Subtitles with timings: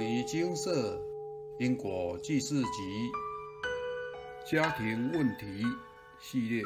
[0.00, 0.98] 尼精舍
[1.58, 3.12] 因果记事集
[4.50, 5.62] 家庭问题
[6.18, 6.62] 系列。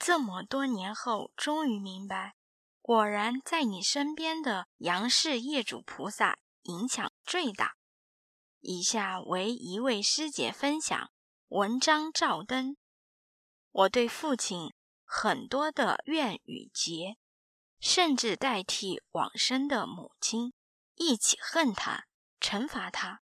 [0.00, 2.34] 这么多年后，终于明白，
[2.82, 7.76] 果然在你身边的杨氏业主菩萨影响最大。
[8.58, 11.12] 以下为一位师姐分享
[11.50, 12.76] 文章照灯。
[13.70, 14.72] 我对父亲
[15.04, 17.16] 很多的怨与结。
[17.78, 20.52] 甚至代替往生的母亲
[20.98, 22.06] 一起恨他、
[22.40, 23.22] 惩罚他，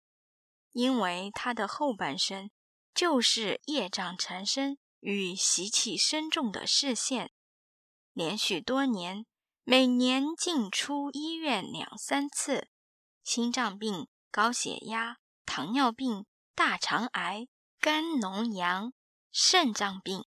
[0.73, 2.51] 因为他的后半生
[2.95, 7.33] 就是业障缠身与习气深重的视线。
[8.13, 9.27] 连续多年，
[9.65, 12.69] 每年进出医院两三次，
[13.23, 17.49] 心脏病、高血压、糖尿病、大肠癌、
[17.81, 18.93] 肝脓疡、
[19.31, 20.25] 肾脏病，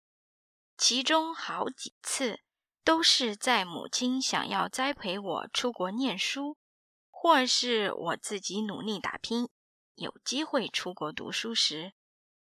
[0.78, 2.42] 其中好几次。
[2.84, 6.58] 都是在母亲想要栽培我出国念书，
[7.24, 9.48] 或是我自己努力打拼，
[9.94, 11.94] 有机会出国读书时，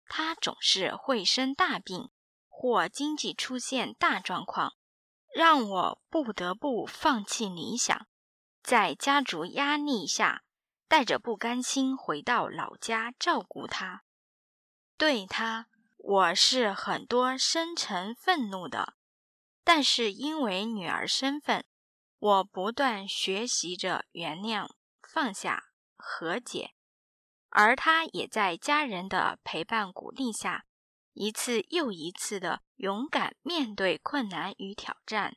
[0.05, 2.11] 他总是会生大病，
[2.49, 4.73] 或经济出现大状况，
[5.33, 8.09] 让我不得不放弃理想，
[8.65, 10.43] 在家族压力下，
[10.89, 14.03] 带着不甘心回到老家照顾他。
[14.99, 18.95] 对他，我是很多深沉愤怒的。
[19.63, 21.65] 但是因为女儿身份，
[22.25, 24.67] 我不断学习着原谅、
[25.03, 26.71] 放下、和解，
[27.51, 30.65] 而他也在家人的陪伴鼓励下，
[31.13, 35.37] 一次又一次的勇敢面对困难与挑战。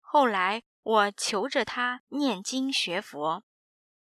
[0.00, 3.44] 后来我求着他念经学佛，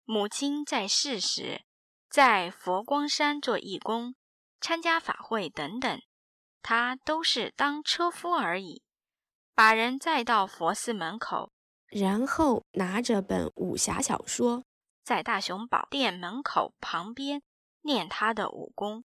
[0.05, 1.65] 母亲在世时，
[2.09, 4.15] 在佛光山做义工、
[4.61, 6.01] 参加法会等等，
[6.63, 8.85] 他都是当车夫而已。
[9.57, 11.53] 把人载到佛寺门口，
[11.91, 14.65] 然后拿着本武侠小说，
[15.03, 17.43] 在大雄宝殿门口旁边
[17.83, 19.05] 练他的武功。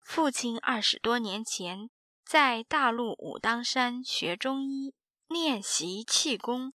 [0.00, 1.90] 父亲二十多年前
[2.24, 4.94] 在大陆武当山学中医，
[5.26, 6.72] 练习气功，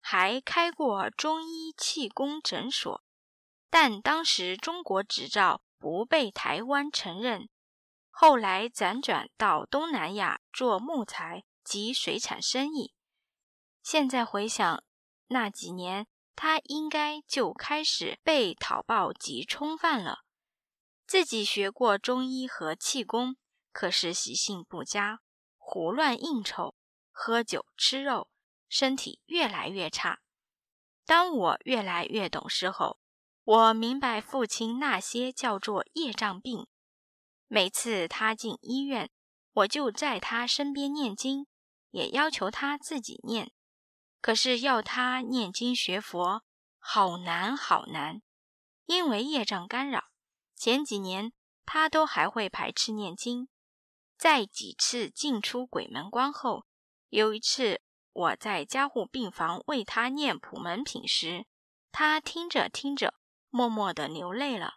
[0.00, 3.02] 还开过中医气功诊所，
[3.70, 7.48] 但当时中国执照不被台湾承认，
[8.10, 11.44] 后来辗转到东南亚做木材。
[11.64, 12.92] 及水产生意。
[13.84, 14.82] 现在回想
[15.26, 20.24] 那几年，他应该就开始被讨报及冲犯了。
[21.06, 23.36] 自己学过中医和气功，
[23.72, 25.20] 可是习性不佳，
[25.58, 26.74] 胡乱应酬，
[27.12, 28.30] 喝酒吃肉，
[28.70, 30.20] 身体越来越差。
[31.04, 32.98] 当我越来越懂事后，
[33.42, 36.66] 我明白父亲那些叫做业障病。
[37.48, 39.10] 每次他进医院，
[39.52, 41.46] 我就在他身边念经。
[41.90, 43.52] 也要求他自己念，
[44.24, 46.44] 可是要他念经学佛，
[46.78, 48.22] 好难好难，
[48.86, 50.04] 因为业障干扰。
[50.56, 51.34] 前几年
[51.66, 53.48] 他都还会排斥念经，
[54.16, 56.64] 在几次进出鬼门关后，
[57.10, 57.82] 有一次
[58.14, 61.44] 我在加护病房为他念普门品时，
[61.92, 63.12] 他听着听着，
[63.50, 64.76] 默默地流泪了。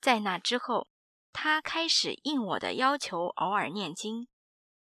[0.00, 0.86] 在那之后，
[1.32, 4.28] 他开始应我的要求，偶尔念经。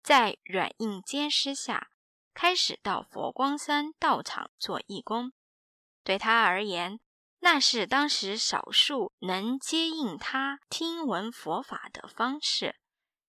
[0.01, 1.89] 在软硬兼施下，
[2.39, 5.33] 开始到佛光山道场做义工。
[6.03, 6.99] 对他而言，
[7.39, 12.75] 那是当时少数能接应他听闻佛法的方式。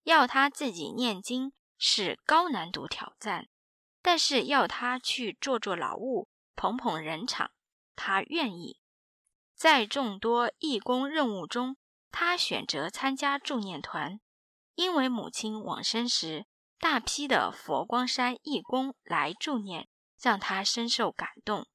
[0.02, 3.48] 要他自己念经是高难度挑战，
[4.02, 7.50] 但是要他去做做劳务、捧捧人场，
[7.96, 8.78] 他愿意。
[9.54, 11.78] 在众多义工任务中，
[12.10, 14.20] 他选择参加助念团，
[14.74, 16.44] 因为母亲往生时。
[16.78, 19.88] 大批的佛光山义工来助念，
[20.20, 21.66] 让他深受感动，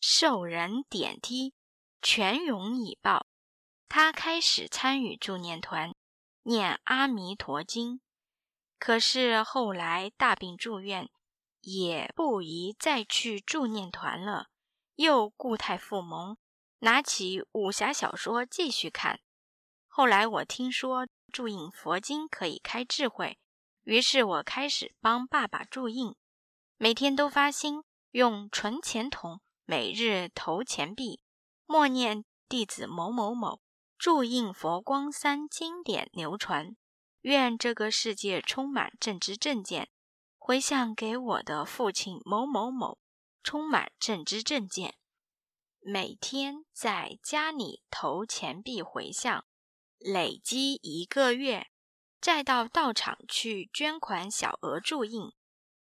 [0.00, 1.52] 受人点滴，
[2.00, 3.26] 泉涌以报。
[3.88, 5.94] 他开始参与助念团，
[6.44, 8.00] 念阿弥陀经。
[8.78, 11.10] 可是后来大病住院，
[11.60, 14.46] 也不宜再去助念团了，
[14.94, 16.38] 又故态复萌，
[16.78, 19.20] 拿起武侠小说继续看。
[19.86, 23.38] 后来我听说注印佛经可以开智慧。
[23.84, 26.14] 于是我开始帮爸爸注印，
[26.76, 27.82] 每天都发心
[28.12, 31.20] 用存钱筒每日投钱币，
[31.66, 33.60] 默念弟子某某某
[33.98, 36.76] 注印佛光山经典流传，
[37.22, 39.90] 愿这个世界充满正知正见，
[40.38, 42.98] 回向给我的父亲某某某
[43.42, 44.94] 充满正知正见，
[45.80, 49.44] 每天在家里投钱币回向，
[49.98, 51.71] 累积一个月。
[52.22, 55.32] 再到道场去捐款小额注印，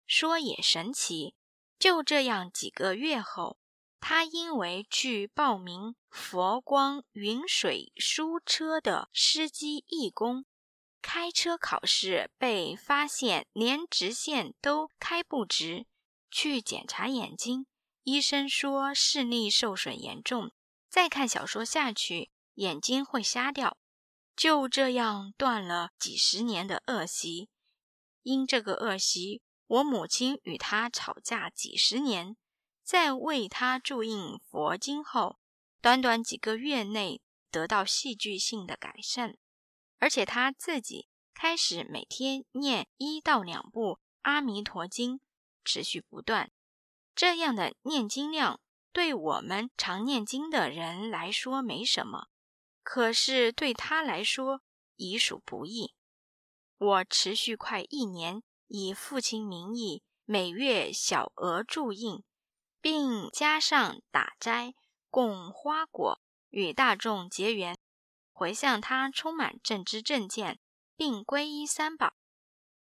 [0.06, 1.34] 说也神奇。
[1.76, 3.58] 就这样几个月后，
[3.98, 10.44] 他因为去报名佛光云水书车的司机义工，
[11.02, 15.86] 开车考试被发现连直线都开不直，
[16.30, 17.66] 去检查眼睛，
[18.04, 20.52] 医生说视力受损严重，
[20.88, 23.76] 再看小说下去眼睛会瞎掉，
[24.40, 27.50] 就这样断了几十年的恶习。
[28.22, 32.38] 因这个恶习，我母亲与他吵架几十年。
[32.82, 35.38] 在为他注印佛经后，
[35.82, 37.20] 短短几个月内
[37.50, 39.36] 得到戏剧性的改善，
[39.98, 45.16] 而且他自己开始每天念一到两部《阿弥陀经》，
[45.62, 46.50] 持续不断。
[47.14, 48.58] 这样的念经量，
[48.90, 52.28] 对我们常念经的人来说没什么，
[52.82, 54.62] 可是对他来说
[54.96, 55.94] 已属不易。
[56.78, 62.22] 我持续快一年，以父亲名义每月小额注印，
[62.80, 64.74] 并加上打斋、
[65.10, 67.78] 供花果，与大众结缘，
[68.32, 70.58] 回向他充满正知正见，
[70.96, 72.14] 并皈依三宝。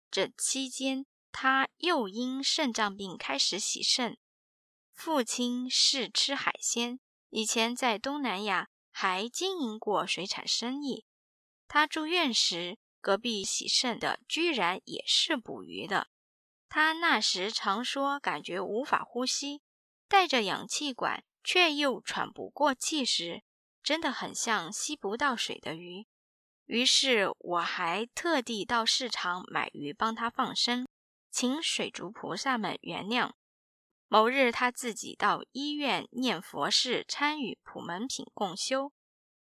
[0.09, 4.17] 这期间，他又因肾脏病开始洗肾。
[4.93, 6.99] 父亲是吃海鲜，
[7.29, 8.69] 以前在东南亚
[8.99, 11.05] 还经营过水产生意。
[11.69, 12.77] 他住院时。
[13.01, 16.09] 隔壁洗肾的居然也是捕鱼的。
[16.67, 19.61] 他那时常说感觉无法呼吸，
[20.09, 23.41] 带着氧气管却又喘不过气时，
[23.81, 26.07] 真的很像吸不到水的鱼。
[26.65, 30.85] 于是我还特地到市场买鱼帮他放生，
[31.31, 33.31] 请水族菩萨们原谅。
[34.11, 38.91] 某日他自己到医院念佛事参与普门品共修，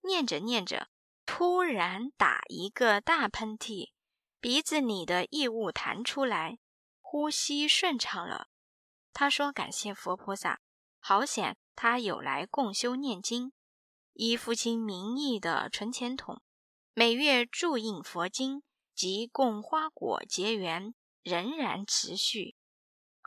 [0.01, 0.89] 念着念着。
[1.27, 3.93] 突然打一个大喷嚏，
[4.41, 6.59] 鼻子里的异物弹出来，
[7.01, 8.49] 呼吸顺畅了。
[9.13, 10.61] 他说：“感谢佛菩萨，
[10.99, 13.53] 好险他有来共修念经，
[14.15, 16.41] 以父亲名义的存钱筒，
[16.95, 18.63] 每月注印佛经
[18.95, 22.57] 及供花果结缘，仍然持续。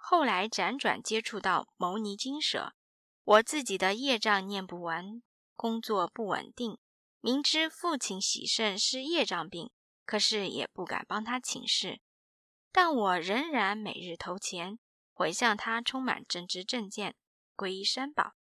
[0.09, 2.73] 后来辗转接触到牟尼经舍，
[3.25, 5.21] 我自己的业障念不完，
[5.57, 6.77] 工作不稳定。”
[7.19, 9.69] 明知父亲喜肾是业障病，
[10.05, 11.99] 可是也不敢帮他请示。
[12.71, 14.79] 但我仍然每日投钱
[15.11, 17.13] 回向他，充满正知正见，
[17.57, 18.35] 皈依三宝。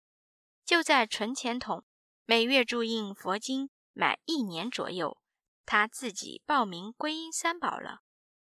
[0.66, 1.82] 就在存钱筒
[2.26, 5.16] 每月注印佛经满一年左右，
[5.64, 8.00] 他自己报名皈依三宝了。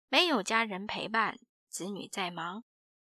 [0.08, 1.38] 没有家人陪伴，
[1.68, 2.64] 子女在忙，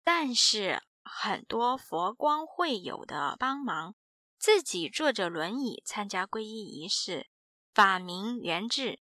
[0.04, 3.96] 但是很多佛光会友的帮忙。
[4.36, 7.30] 自己坐着轮椅参加皈依仪式，
[7.72, 9.00] 法名元智。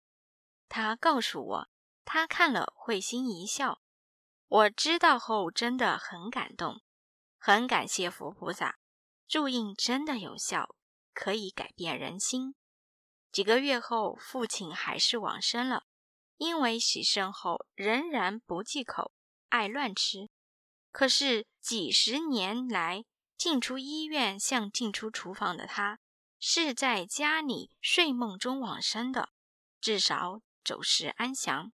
[0.67, 1.69] 他告诉我，
[2.03, 3.79] 他看了会心一笑。
[4.47, 6.81] 我知道后真的很感动，
[7.37, 8.79] 很感谢佛菩萨，
[9.27, 10.75] 注印真的有效，
[11.13, 12.55] 可以改变人心。
[13.31, 15.83] 几个月后，父亲还是往生了，
[16.37, 19.11] 因为洗肾后仍然不忌口，
[19.49, 20.31] 爱乱吃。
[20.97, 23.05] 可是几十年来，
[23.37, 25.99] 进出医院像进出厨房的他，
[26.39, 29.29] 是在家里睡梦中往生的，
[29.79, 31.71] 至少走时安详。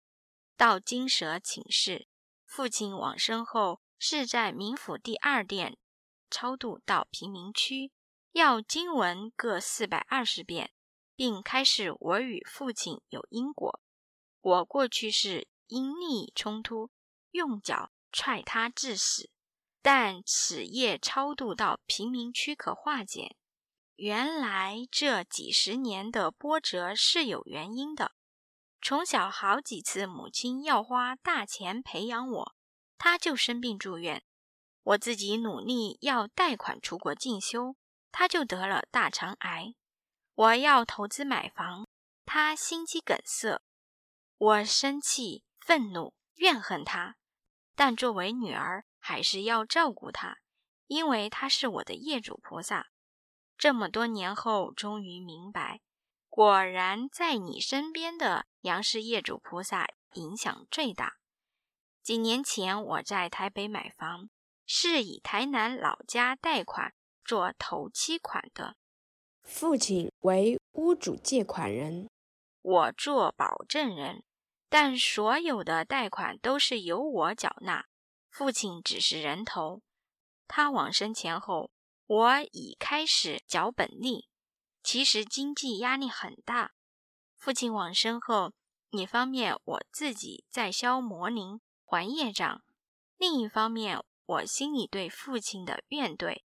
[0.56, 2.06] 到金蛇请示，
[2.46, 5.76] 父亲往生后是在冥府第二殿
[6.30, 7.90] 超度到贫民区，
[8.30, 10.70] 要经文各四百二十遍，
[11.16, 13.80] 并开始我与父亲有因果。
[14.40, 16.92] 我过去是因利益冲突，
[17.32, 19.30] 用脚踹他致死。
[19.80, 23.36] 但此业超度到贫民区可化解。
[23.96, 28.12] 原来这几十年的波折是有原因的。
[28.80, 32.54] 从小好几次母亲要花大钱培养我，
[32.96, 34.22] 他就生病住院。
[34.84, 37.76] 我自己努力要贷款出国进修，
[38.12, 39.74] 他就得了大肠癌。
[40.34, 41.88] 我要投资买房，
[42.24, 43.60] 他心肌梗塞。
[44.36, 47.16] 我生气、愤怒、怨恨他，
[47.78, 48.84] 但作为女儿。
[49.00, 50.38] 还是要照顾他，
[50.86, 52.88] 因为他是我的业主菩萨。
[53.56, 55.80] 这么多年后，终于明白，
[56.28, 61.14] 果然在你身边的杨氏业主菩萨影响最大。
[62.02, 64.28] 几年前我在台北买房，
[64.66, 66.92] 是以台南老家贷款
[67.24, 68.76] 做头期款的，
[69.42, 72.10] 父亲为屋主借款人，
[72.60, 74.22] 我做保证人，
[74.68, 77.86] 但所有的贷款都是由我缴纳。
[78.28, 79.82] 父亲只是人头，
[80.46, 81.70] 他往生前后，
[82.06, 84.28] 我已开始缴本利。
[84.82, 86.72] 其实经济压力很大。
[87.36, 88.52] 父亲往生后，
[88.90, 92.62] 一方面我自己在消魔灵还业障，
[93.16, 96.42] 另一方面我心里对父亲的怨怼，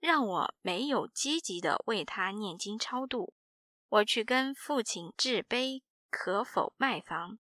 [0.00, 3.34] 让我没有积极的为他念经超度。
[3.88, 7.38] 我去跟父亲置碑，可否卖房？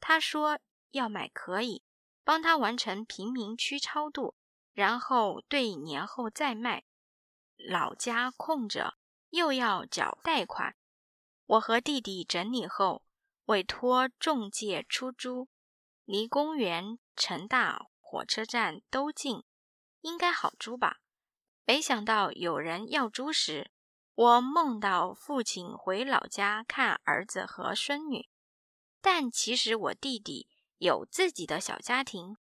[0.00, 0.58] 他说
[0.90, 1.82] 要买可以，
[2.24, 4.34] 帮他完成贫民区超度，
[4.72, 6.84] 然后对年后再卖。
[7.56, 8.94] 老家空着，
[9.30, 10.76] 又要缴贷款。
[11.46, 13.04] 我和弟弟整理后，
[13.46, 15.48] 委托中介出租，
[16.04, 19.42] 离公园、城大、火车站都近，
[20.00, 20.98] 应该好租吧？
[21.64, 23.72] 没想到有人要租时，
[24.14, 28.28] 我梦到父亲回老家看儿子和孙女，
[29.08, 30.48] 但其实我弟弟
[30.78, 32.36] 有自己的小家庭，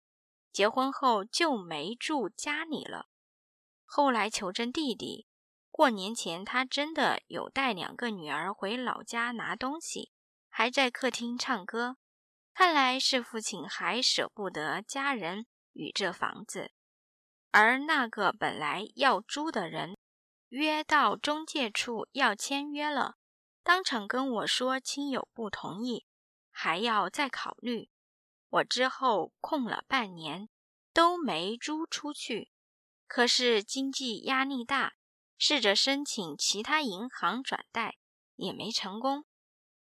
[0.51, 3.05] 结婚后就没住家里了。
[3.83, 5.27] 后来求证弟弟。
[5.69, 10.11] 过年前，他真的有带两个女儿回老家拿东西，
[10.49, 11.97] 还在客厅唱歌。
[12.51, 16.71] 看来是父亲还舍不得家人与这房子。
[17.51, 19.95] 而那个本来要租的人，
[20.49, 23.17] 约到中介处要签约了，
[23.61, 26.07] 当场跟我说亲友不同意，
[26.55, 27.89] 还要再考虑。
[28.49, 30.47] 我之后空了半年，
[30.93, 32.49] 都没租出去。
[33.05, 34.93] 可是经济压力大。
[35.37, 37.97] 试着申请其他银行转贷，
[38.37, 39.25] 也没成功。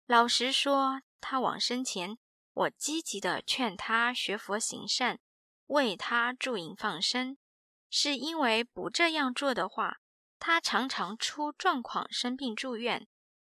[0.06, 2.16] 老实说，他往生前，
[2.54, 5.20] 我积极的劝他学佛行善，
[5.66, 7.36] 为他助印放生，
[7.90, 9.98] 是因为不这样做的话，
[10.38, 13.06] 他常常出状况生病住院，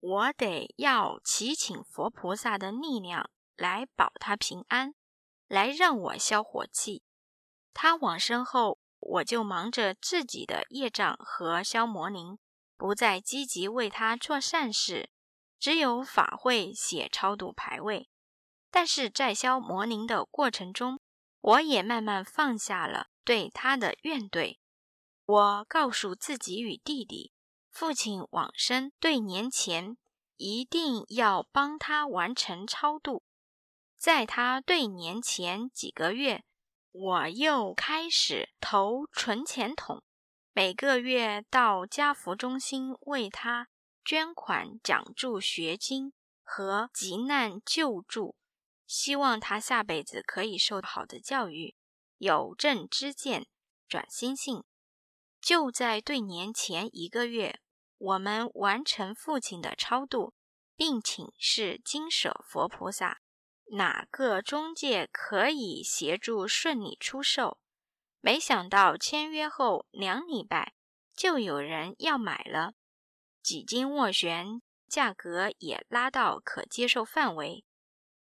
[0.06, 4.94] 我得要祈请佛菩萨的力量来保他平安，
[5.48, 7.02] 来让我消火气。
[7.74, 8.78] 他往生后。
[8.98, 12.38] 我就忙着自己的业障和消魔灵，
[12.76, 15.10] 不再积极为他做善事，
[15.60, 18.08] 只有法会写超度牌位。
[18.70, 20.98] 但是在消魔灵的过程中，
[21.40, 24.56] 我也慢慢放下了对他的怨怼。
[25.24, 27.32] 我告诉自己与弟弟，
[27.78, 29.98] 父亲往生对年前
[30.38, 33.22] 一定要帮他完成超度，
[33.98, 36.42] 在他对年前几个月。
[36.90, 40.02] 我又开始投存钱筒，
[40.54, 43.68] 每个月到家福中心为他
[44.02, 48.36] 捐款讲助学金和急难救助，
[48.86, 51.76] 希望他下辈子可以受好的教育，
[52.16, 53.46] 有正知见，
[53.86, 54.64] 转心性。
[55.38, 57.60] 就在对年前一个月，
[57.98, 60.34] 我们完成父亲的超度，
[60.76, 63.20] 并请示金舍佛菩萨。
[63.72, 67.58] 哪个中介可以协助顺利出售？
[68.20, 70.74] 没想到签约后两礼拜
[71.14, 72.74] 就有人要买了，
[73.42, 77.64] 几经斡旋，价格也拉到可接受范围。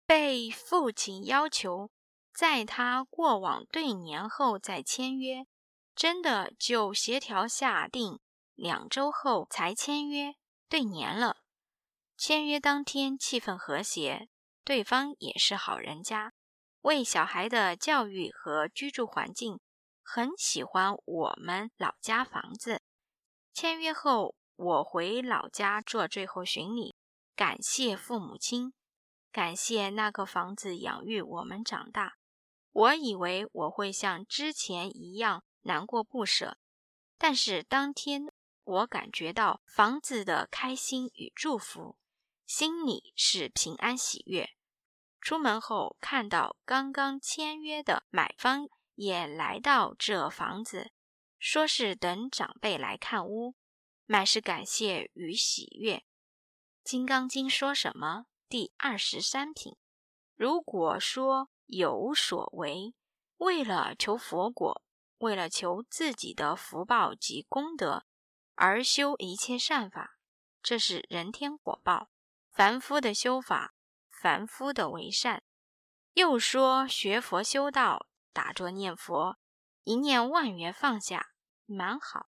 [0.04, 1.90] 被父亲要求
[2.34, 5.46] 在他过往对年后再签约，
[5.94, 8.18] 真的就协调下定，
[8.54, 10.34] 两周后才签约
[10.68, 11.38] 对年了。
[12.16, 14.28] 签约当天气氛和谐。
[14.64, 16.34] 对方也是好人家，
[16.82, 19.58] 为小孩的教育和居住环境，
[20.04, 22.80] 很喜欢我们老家房子。
[23.52, 26.94] 签约后，我回老家做最后巡礼，
[27.34, 28.72] 感谢父母亲，
[29.32, 32.14] 感谢那个房子养育我们长大。
[32.70, 36.56] 我以为我会像之前一样难过不舍，
[37.18, 38.32] 但是当天
[38.64, 41.96] 我感觉到房子的开心与祝福。
[42.46, 44.50] 心里是平安喜悦。
[45.20, 50.90] 出门后看到刚刚签约的买方也来到这房子，
[51.38, 53.54] 说是等长辈来看屋，
[54.06, 55.96] 满是感谢与喜悦。
[56.84, 58.26] 《金刚经》说什么？
[58.48, 59.76] 第二十三品：
[60.34, 62.94] 如果说有所为，
[63.38, 64.82] 为了求佛果，
[65.18, 68.04] 为了求自己的福报及功德
[68.54, 70.18] 而修一切善法，
[70.62, 72.10] 这是人天果报。
[72.50, 73.74] 凡夫的修法，
[74.10, 75.42] 凡夫的为善。
[76.14, 79.38] 又说学佛修道，打坐念佛，
[79.84, 81.32] 一念万缘放下，
[81.64, 82.28] 蛮好。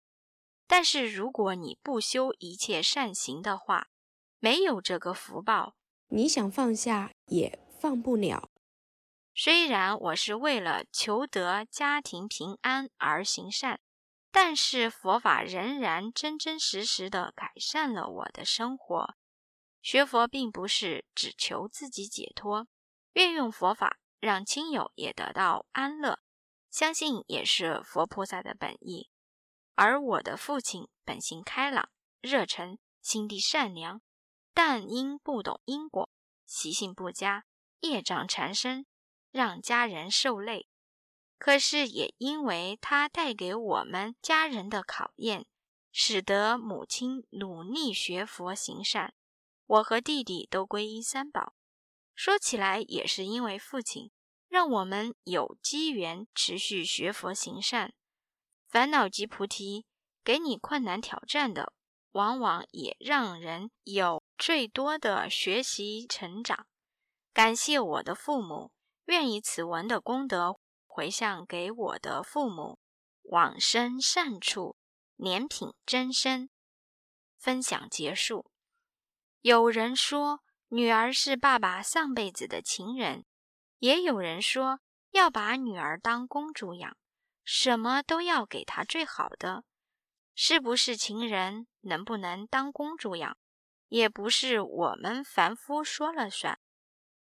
[0.66, 3.88] 但是如果你不修一切善行的话，
[4.38, 5.76] 没有这个福报，
[6.08, 8.50] 你想放下也放不了。
[9.34, 13.80] 虽然我是为了求得家庭平安而行善，
[14.38, 19.14] 但是佛法仍然真真实实的改善了我的生活。
[19.80, 22.68] 学佛并不是只求自己解脱，
[23.14, 26.20] 运用佛法让亲友也得到安乐，
[26.70, 29.08] 相信也是佛菩萨的本意。
[29.74, 31.88] 而我的父亲本性开朗、
[32.20, 34.02] 热忱、心地善良，
[34.52, 36.10] 但因不懂因果，
[36.44, 37.46] 习性不佳，
[37.80, 38.84] 业障缠身，
[39.30, 40.68] 让家人受累。
[41.38, 45.46] 可是也因为他带给我们家人的考验，
[45.92, 49.14] 使得母亲努力学佛行善，
[49.66, 51.54] 我和弟弟都皈依三宝。
[52.14, 54.10] 说起来，也是因为父亲
[54.48, 57.92] 让我们有机缘持续学佛行善。
[58.68, 59.84] 烦恼及菩提
[60.24, 61.72] 给你困难挑战的，
[62.12, 66.66] 往往也让人有最多的学习成长。
[67.34, 68.72] 感谢我的父母，
[69.04, 70.58] 愿以此文的功德
[70.96, 72.78] 回向给我的父母，
[73.24, 74.76] 往生善处，
[75.16, 76.48] 年品真身。
[77.36, 78.50] 分享结束。
[79.42, 83.24] 有人说，女儿是爸爸上辈子的情人；
[83.78, 86.96] 也有人说，要把女儿当公主养，
[87.44, 89.64] 什么都要给她最好的。
[90.34, 93.36] 是不是情人，能不能当公主养，
[93.88, 96.58] 也不是我们凡夫说了算。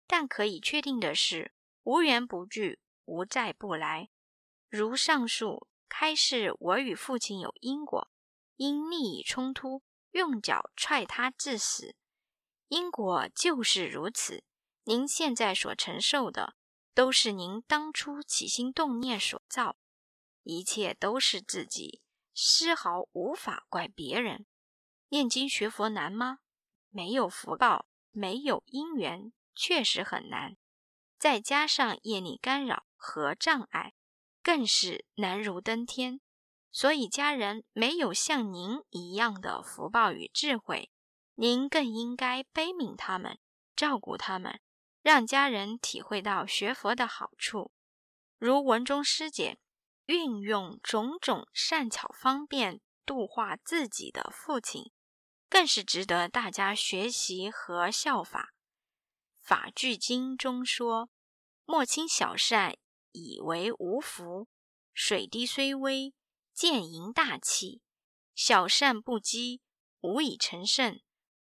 [0.07, 4.09] 但可以确定的是，无缘不聚，无债不来。
[4.69, 8.07] 如上述开示，我与父亲有因果，
[8.55, 11.95] 因利益冲突，用脚踹他致死。
[12.67, 14.43] 因果就是如此。
[14.83, 16.55] 您现在所承受的，
[16.93, 19.77] 都是您当初起心动念所造，
[20.43, 22.01] 一切都是自己，
[22.35, 24.45] 丝毫无法怪别人。
[25.09, 26.39] 念经学佛难吗？
[26.89, 29.33] 没有福报，没有因缘。
[29.55, 30.55] 确实很难，
[31.19, 33.93] 再加上业力干扰和障碍，
[34.41, 36.21] 更是难如登天。
[36.71, 40.89] 所以家人没有像您一样的福报与智慧，
[41.35, 43.37] 您更应该悲悯他们，
[43.75, 44.61] 照顾他们，
[45.01, 47.71] 让家人体会到学佛的好处。
[48.37, 49.57] 如文中师姐
[50.05, 54.91] 运用种种善巧方便度化自己的父亲，
[55.49, 58.53] 更是值得大家学习和效法。
[59.49, 61.09] 法句经中说
[61.65, 62.77] ：“莫轻小善，
[63.13, 64.45] 以为无福；
[64.93, 66.13] 水滴虽微，
[66.53, 67.81] 见盈大器。
[68.35, 69.63] 小善不积，
[70.01, 70.99] 无以成圣；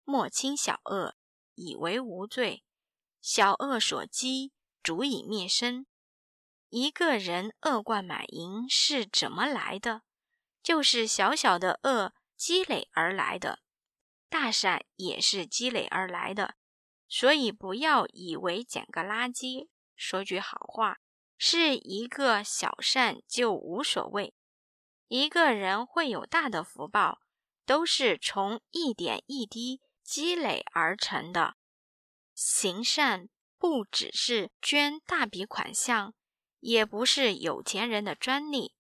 [0.04, 1.16] 莫轻小恶，
[1.56, 2.64] 以为无罪。
[3.20, 4.52] 小恶所积，
[4.84, 5.88] 足以灭身。
[6.70, 10.04] 一个人恶贯满盈是怎么来的？
[10.62, 13.58] 就是小小的恶积累而来的。
[14.30, 16.54] 大善也是积累而来的。”
[17.10, 20.98] 所以，不要以为捡个垃圾、说句好话，
[21.38, 24.34] 是一个小善就无所谓。
[25.08, 27.22] 一个人会有大的福报，
[27.66, 31.56] 都是从一点一滴积累而成的。
[32.36, 36.14] 行善不只是捐大笔款项，
[36.60, 38.74] 也不是有钱人的专利。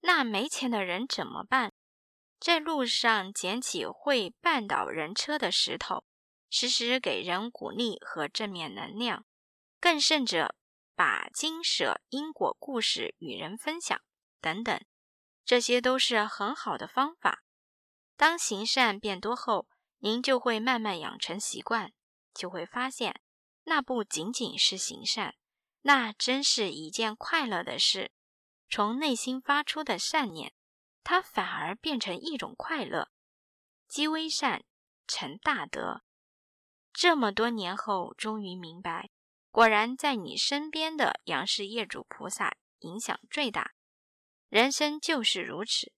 [0.00, 1.72] 那没钱的人怎么办？
[2.38, 6.04] 在路上捡起会绊倒人车的石头。
[6.56, 9.26] 时时给人鼓励和正面能量，
[9.80, 10.54] 更甚者，
[10.94, 14.00] 把经舍因果故事与人分享
[14.40, 14.80] 等等，
[15.44, 17.42] 这些都是很好的方法。
[18.16, 19.66] 当行善变多后，
[19.98, 21.92] 您就会慢慢养成习惯，
[22.32, 23.20] 就会发现，
[23.64, 25.34] 那不仅仅是行善，
[25.82, 28.12] 那真是一件快乐的事。
[28.70, 30.54] 从内心发出的善念，
[31.02, 33.10] 它反而变成一种快乐，
[33.88, 34.64] 积微善
[35.08, 36.03] 成大德。
[36.94, 39.10] 这么多年后，终于明白，
[39.50, 43.72] 果然在你身边的杨氏业主菩萨影响最大。
[44.48, 45.92] 人生就是如此，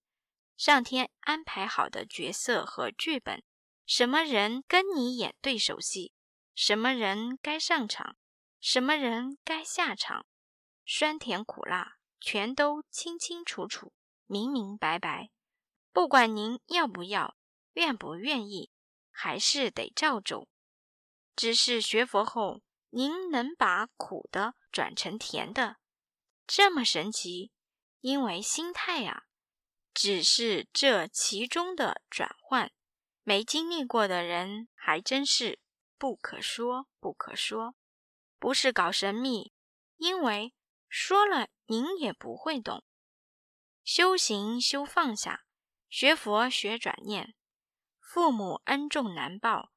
[0.57, 3.43] 上天安排好的角色和剧本，
[3.85, 6.13] 什么人跟你演对手戏，
[6.55, 8.17] 什么人该上场，
[8.59, 10.25] 什么人该下场，
[10.83, 13.93] 酸甜苦辣全都清清楚楚、
[14.25, 15.29] 明明白白。
[15.93, 17.37] 不管您要不要、
[17.73, 18.71] 愿不愿意，
[19.11, 20.47] 还是得照走。
[21.37, 25.77] 只是学佛后，您能把苦的转成甜的，
[26.47, 27.51] 这么神奇？
[28.01, 29.25] 因为心态啊，
[29.93, 32.71] 只是这其中的转换。
[33.21, 35.59] 没经历过的人还真是
[35.99, 37.75] 不可说，不可说。
[38.39, 39.53] 不是搞神秘，
[39.97, 40.55] 因为
[40.89, 42.83] 说了您也不会懂。
[43.83, 45.45] 修行修放下，
[45.87, 47.35] 学佛学转念。
[47.99, 49.71] 父母恩重难报。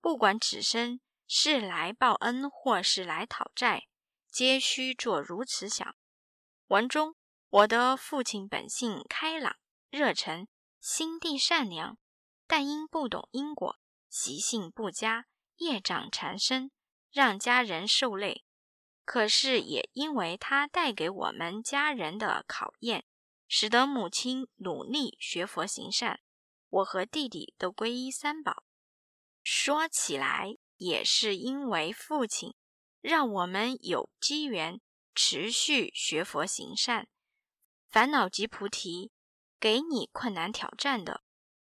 [0.00, 3.88] 不管此生是来报恩，或是来讨债，
[4.30, 5.96] 皆需做如此想。
[6.68, 7.16] 文中，
[7.48, 9.56] 我的父亲本性开朗、
[9.90, 10.46] 热忱，
[10.80, 11.98] 心地善良，
[12.46, 16.70] 但因不懂因果，习性不佳，业障缠身，
[17.10, 18.44] 让家人受累。
[19.04, 23.06] 可是也因为他带给我们家人的考验，
[23.48, 26.20] 使得母亲努力学佛行善，
[26.68, 28.64] 我和弟弟都皈依三宝。
[29.50, 32.54] 说起来，也是因为父亲
[33.00, 34.78] 让我们有机缘
[35.14, 37.08] 持续学佛行善。
[37.88, 39.10] 烦恼及菩提
[39.58, 41.22] 给你困难挑战的，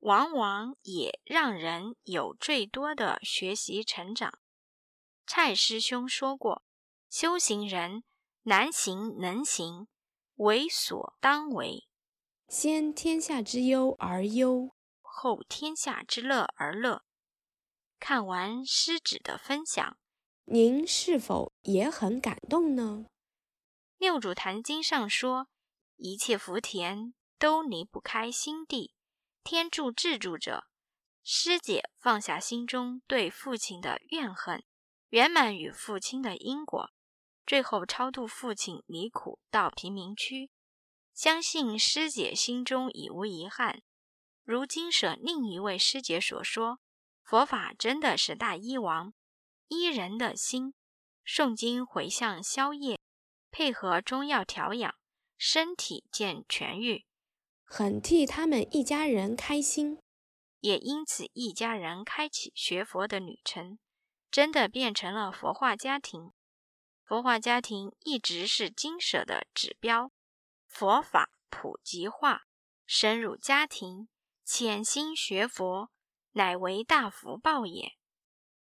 [0.01, 4.37] 往往也让人有最多的学习成长。
[5.25, 6.61] 蔡师兄说过
[7.09, 8.03] ：“修行人
[8.43, 9.87] 难行能行，
[10.35, 11.87] 为所当为。
[12.47, 17.03] 先天下之忧而忧，后天下之乐而乐。”
[18.05, 19.97] 看完师子的分享，
[20.43, 23.05] 您是否也很感动呢？
[23.97, 25.47] 六祖坛经上说。
[25.95, 28.93] 一切福田都离不开心地，
[29.41, 30.65] 天助自助者。
[31.23, 34.65] 师姐放下心中对父亲的怨恨，
[35.07, 36.91] 圆满与父亲的因果，
[37.45, 40.51] 最后超度父亲离苦到贫民区。
[41.13, 43.81] 相信师姐心中已无遗憾。
[44.43, 46.81] 如今舍另一位师姐所说，
[47.23, 49.13] 佛法真的是大医王，
[49.67, 50.73] 医人的心。
[51.25, 52.99] 诵经回向消业，
[53.49, 54.93] 配合中药调养。
[55.37, 57.05] 身体渐痊愈，
[57.65, 59.99] 很替他们一家人开心，
[60.59, 63.77] 也因此一家人开启学佛的旅程，
[64.31, 66.31] 真的变成了佛化家庭。
[67.03, 70.11] 佛化家庭一直是经舍的指标，
[70.67, 72.43] 佛法普及化，
[72.85, 74.07] 深入家庭，
[74.45, 75.89] 潜心学佛，
[76.33, 77.93] 乃为大福报也。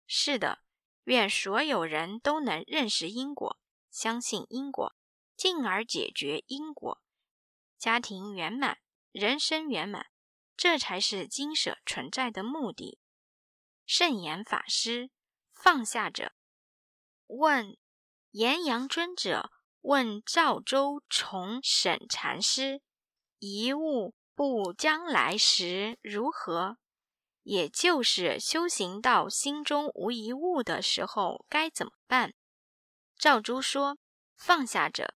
[0.07, 0.63] 是的，
[1.03, 3.59] 愿所有人都能认识因果，
[3.91, 4.95] 相信因果。
[5.37, 7.01] 进而解决因果，
[7.77, 8.77] 家庭圆满，
[9.11, 10.07] 人生圆满，
[10.55, 13.01] 这才是经舍存在的目的。
[13.85, 15.11] 圣严法师
[15.53, 16.31] 放下者
[17.27, 17.77] 问
[18.31, 19.51] 严阳尊者
[19.81, 22.81] 问赵州崇沈禅师：
[23.39, 26.77] 一物不将来时如何？
[27.45, 32.33] 也就是修行到心中无一物的时候该怎么办？
[33.15, 33.99] 赵州说：
[34.35, 35.13] 放下者。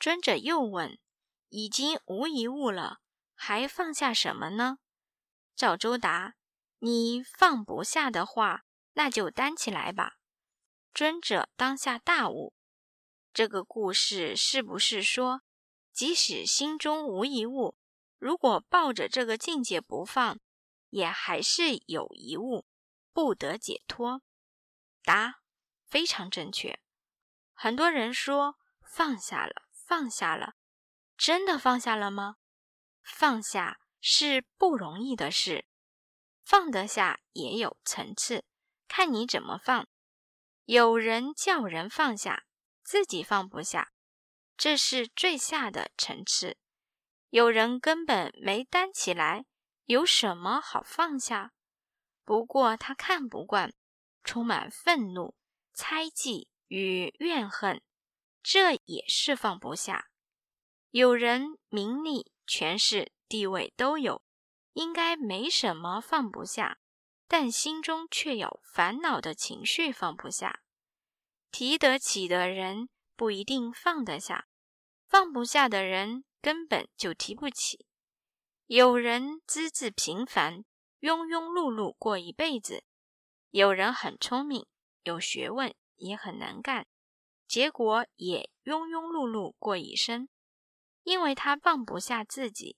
[0.00, 0.98] 尊者又问
[1.50, 2.98] ：“已经无一物了，
[3.36, 4.78] 还放下什么呢？”
[5.54, 6.34] 赵州答
[6.80, 8.64] ：“你放不下的话，
[8.94, 10.14] 那就担起来吧。”
[10.92, 12.52] 尊者当下大悟。
[13.32, 15.42] 这个故事是不是说，
[15.92, 17.76] 即使心中无一物，
[18.18, 20.40] 如果抱着这个境界不放，
[20.94, 22.64] 也还是有一物，
[23.12, 24.22] 不得解脱？
[25.02, 25.40] 答：
[25.84, 26.80] 非常正确。
[27.52, 29.64] 很多人说放下了。
[29.86, 30.54] 放下了，
[31.14, 32.36] 真的放下了吗？
[33.02, 35.66] 放下是不容易的事，
[36.42, 38.46] 放得下也有层次，
[38.88, 39.86] 看你怎么放。
[40.64, 42.46] 有人叫人放下，
[42.82, 43.92] 自己放不下，
[44.56, 46.56] 这是最下的层次。
[47.28, 49.44] 有人根本没担起来，
[49.86, 51.52] 有什么好放下？
[52.24, 53.74] 不过他看不惯，
[54.22, 55.34] 充满愤怒、
[55.74, 57.82] 猜忌与怨恨。
[58.42, 60.08] 这也是放不下。
[60.90, 64.22] 有人名利、权势、地位都有，
[64.72, 66.78] 应该没什么放不下，
[67.26, 70.60] 但心中却有烦恼的情绪放不下。
[71.50, 74.46] 提得起的人不一定放得下，
[75.06, 77.86] 放不下的人根本就提不起。
[78.74, 80.64] 有人资质平凡，
[80.98, 82.82] 庸庸碌碌过一辈子；
[83.50, 84.66] 有人很聪明，
[85.04, 86.88] 有学问，也很能干。
[87.46, 90.28] 结果也庸庸碌碌过一生，
[91.04, 92.76] 因为他放不下自己，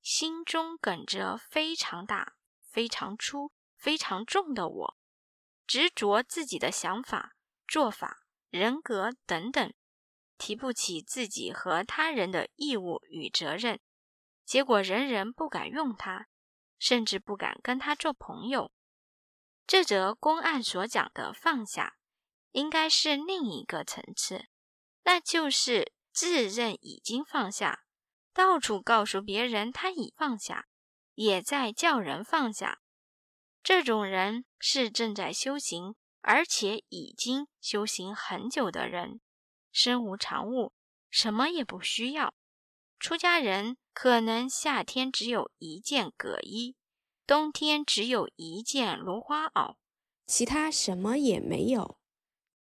[0.00, 2.36] 心中梗着非常大、
[2.70, 4.96] 非常粗、非常重的我，
[5.66, 7.36] 执着自己的想法、
[7.68, 9.74] 做法、人格等等，
[10.38, 13.78] 提不起自己和他人的义务与责任，
[14.44, 16.28] 结果人人不敢用他，
[16.78, 18.72] 甚至不敢跟他做朋友。
[19.66, 21.96] 这则公案所讲的放下。
[22.52, 24.44] 应该是另一个层次，
[25.02, 27.80] 那就是自认已经放下，
[28.32, 30.68] 到处告诉别人他已放下，
[31.14, 32.80] 也在叫人放下。
[33.64, 39.20] 这种人是正在修行，而且已经修行很久的人，
[39.72, 40.72] 身无长物，
[41.10, 42.34] 什么也不需要。
[43.00, 46.76] 出家人可能夏天只有一件葛衣，
[47.26, 49.76] 冬天只有一件芦花袄，
[50.26, 51.98] 其他什么也没有。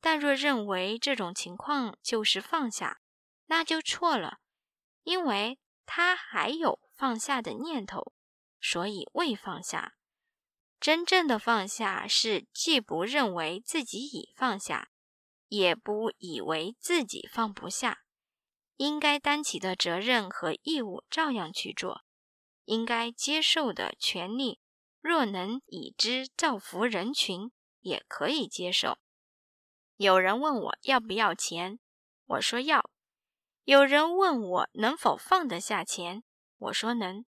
[0.00, 3.00] 但若认为这种情况就是放下，
[3.46, 4.38] 那就错了，
[5.02, 8.12] 因为他还有放下的念头，
[8.60, 9.94] 所以未放下。
[10.78, 14.90] 真正的放下是既不认为自己已放下，
[15.48, 18.03] 也不以为自己放不下，
[18.76, 22.02] 应该担起的责任和义务照样去做，
[22.64, 24.60] 应该接受的权利，
[25.00, 28.98] 若能以之造福人群，也可以接受。
[29.96, 31.78] 有人问我要不要钱，
[32.26, 32.90] 我说要。
[33.64, 36.24] 有人问我能否放得下钱，
[36.58, 37.24] 我说能，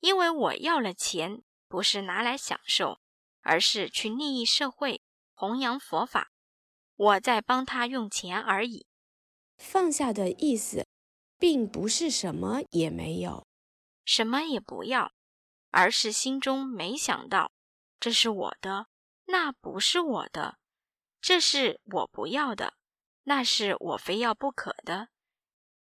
[0.00, 3.00] 因为我要了钱，不是拿来享受，
[3.40, 5.00] 而是去利益社会、
[5.34, 6.30] 弘扬佛法。
[6.94, 8.86] 我在帮他用钱而已。
[9.56, 10.86] 放下的意思，
[11.38, 13.46] 并不是什么也没有，
[14.04, 15.12] 什么也不要，
[15.70, 17.52] 而是心中没想到，
[17.98, 18.86] 这是我的，
[19.26, 20.58] 那不是我的；
[21.20, 22.74] 这是我不要的，
[23.24, 25.08] 那是我非要不可的。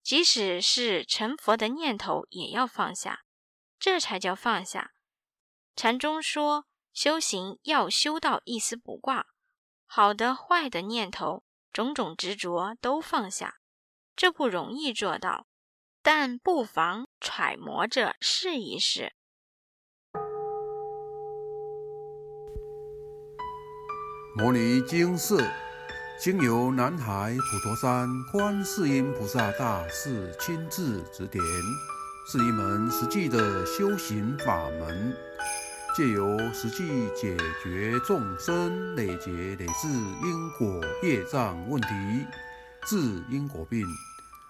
[0.02, 3.24] 即使是成佛的念头，也要放下，
[3.78, 4.92] 这才叫放下。
[5.76, 9.26] 禅中说，修行要修到一丝不挂，
[9.84, 13.57] 好的、坏的念头，种种执着都放下。
[14.18, 15.46] 这不容易做到，
[16.02, 19.12] 但不妨揣摩着试一试。
[24.36, 25.36] 摩尼经释。
[26.20, 31.40] 经由南海普陀山观世音菩萨大士亲自指点，
[32.26, 35.16] 是一门实际的修行法门，
[35.94, 41.88] 借由实际解决众生累劫累世因果业障问题，
[42.84, 42.96] 治
[43.30, 43.86] 因果病，